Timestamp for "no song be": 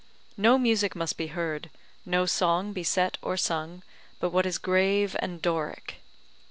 2.07-2.83